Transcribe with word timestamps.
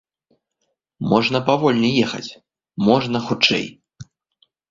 Можна 1.09 1.41
павольней 1.49 1.93
ехаць, 2.05 2.31
можна 2.87 3.17
хутчэй. 3.29 3.65